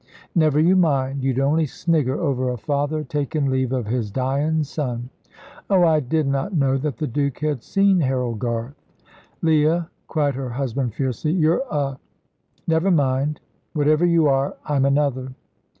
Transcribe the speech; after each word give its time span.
"Never 0.33 0.59
you 0.59 0.75
mind. 0.75 1.23
You'd 1.23 1.37
only 1.39 1.67
snigger 1.67 2.19
over 2.19 2.49
a 2.49 2.57
father 2.57 3.03
takin' 3.03 3.51
leave 3.51 3.71
of 3.71 3.85
his 3.85 4.09
dyin' 4.09 4.63
son." 4.63 5.11
"Oh! 5.69 5.83
I 5.85 5.99
did 5.99 6.25
not 6.25 6.55
know 6.55 6.75
that 6.79 6.97
the 6.97 7.05
Duke 7.05 7.37
had 7.41 7.61
seen 7.61 7.99
Harold 7.99 8.39
Garth." 8.39 8.73
"Leah," 9.43 9.91
cried 10.07 10.33
her 10.33 10.49
husband, 10.49 10.95
fiercely, 10.95 11.33
"you're 11.33 11.61
a 11.69 11.99
never 12.65 12.89
mind. 12.89 13.41
Whatever 13.73 14.03
you 14.07 14.25
are, 14.25 14.55
I'm 14.65 14.85
another." 14.85 15.33